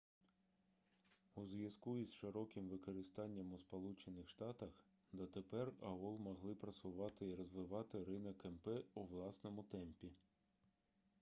у 1.35 1.45
зв'язку 1.45 1.97
із 1.97 2.13
широким 2.13 2.69
використанням 2.69 3.53
у 3.53 3.57
сполучених 3.59 4.29
штатах 4.29 4.69
дотепер 5.11 5.71
аол 5.81 6.17
могли 6.17 6.55
просувати 6.55 7.27
і 7.27 7.35
розвивати 7.35 8.03
ринок 8.03 8.45
мп 8.45 8.67
у 8.93 9.03
власному 9.03 9.63
темпі 9.63 10.11